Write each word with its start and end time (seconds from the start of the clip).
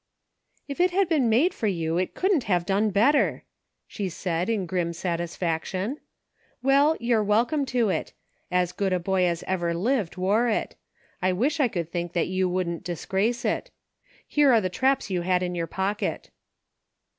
"If 0.67 0.79
it 0.79 0.89
had 0.89 1.07
been 1.07 1.29
made 1.29 1.53
for 1.53 1.67
you, 1.67 1.99
it 1.99 2.15
couldn't 2.15 2.45
have 2.45 2.65
done 2.65 2.89
better," 2.89 3.43
she 3.87 4.09
said, 4.09 4.49
in 4.49 4.65
grim 4.65 4.93
satisfaction." 4.93 5.99
Well, 6.63 6.97
you're 6.99 7.23
welcome 7.23 7.67
to 7.67 7.89
it; 7.89 8.11
as 8.49 8.71
good 8.71 8.93
a 8.93 8.99
boy 8.99 9.25
as 9.25 9.43
ever 9.45 9.75
lived 9.75 10.17
wore 10.17 10.47
it; 10.49 10.75
I 11.21 11.33
wish 11.33 11.59
I 11.59 11.67
could 11.67 11.91
think 11.91 12.13
that 12.13 12.27
you 12.29 12.49
wouldn't 12.49 12.83
disgrace 12.83 13.45
it. 13.45 13.69
Here 14.27 14.51
are 14.51 14.59
the 14.61 14.69
traps 14.69 15.11
you 15.11 15.21
had 15.21 15.43
in 15.43 15.53
your 15.53 15.67
pocket." 15.67 16.31